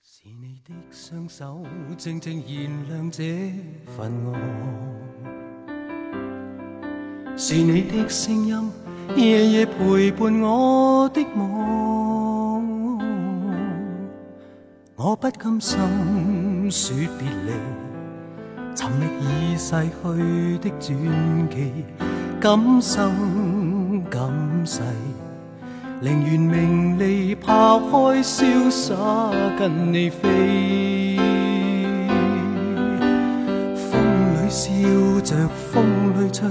[0.02, 1.66] 是你的双手，
[1.96, 3.52] 静静燃亮这
[3.96, 5.37] 份爱。
[7.40, 8.72] 是你的声音，
[9.14, 12.98] 夜夜陪伴我的梦。
[14.96, 15.78] 我不甘心
[16.68, 17.52] 说别离，
[18.74, 19.70] 寻觅已逝
[20.02, 21.84] 去的传奇，
[22.40, 24.80] 今生今世，
[26.00, 28.96] 宁愿名利抛开，潇洒
[29.56, 31.16] 跟你飞。
[33.76, 33.92] 风
[34.34, 35.84] 里笑着，风
[36.20, 36.50] 里唱。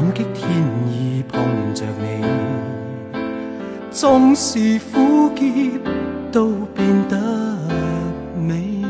[0.00, 0.48] 感激天
[0.88, 1.42] 意碰
[1.74, 2.24] 着你，
[3.90, 5.44] 纵是苦涩
[6.32, 7.18] 都变得
[8.34, 8.82] 美。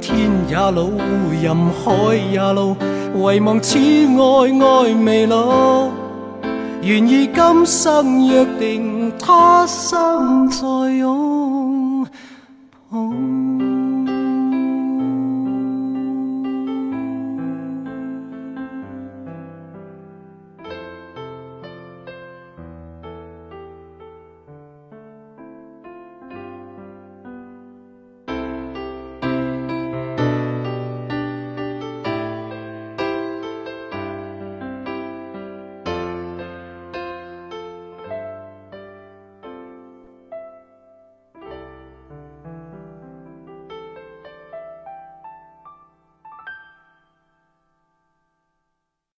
[0.00, 0.88] 天也老，
[1.42, 2.76] 任海也老。
[3.20, 5.90] 唯望此爱爱未老，
[6.80, 11.37] 愿意今生约定，他生再拥。